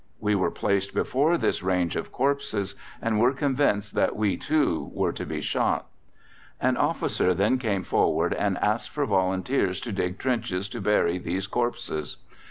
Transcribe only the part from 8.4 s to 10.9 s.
asked for volunteers to dig trenches to